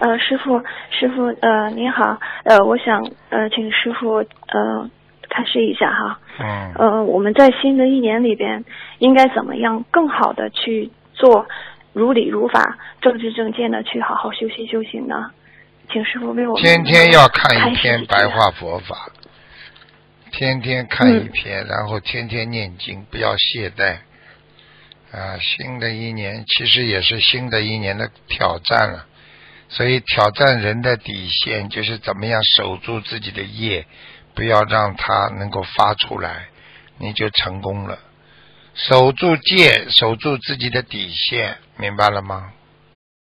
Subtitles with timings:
[0.00, 4.90] 呃，师傅，师傅，呃，您好，呃，我想呃，请师傅呃，
[5.28, 6.18] 开示一下哈。
[6.38, 6.72] 嗯。
[6.74, 8.64] 呃，我们在新的一年里边，
[8.98, 11.46] 应该怎么样更好的去做
[11.92, 15.30] 如理如法、正知正见的去好好修心修行呢？
[15.92, 19.10] 请师傅为我们天天要看一篇白话佛法，
[20.32, 23.98] 天天看一篇，然后天天念经，不要懈怠。
[25.12, 29.06] 啊，新的一年其实也是新的一年的挑战了，
[29.70, 33.86] 所以挑战人的底线就是怎么样守住自己的业，
[34.34, 36.48] 不要让它能够发出来，
[36.98, 37.98] 你就成功了。
[38.74, 42.52] 守住戒，守住自己的底线，明白了吗？